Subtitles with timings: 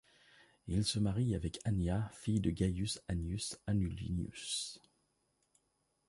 [0.65, 4.81] Il se marie avec Annia, fille de Gaius Annius Anullinus.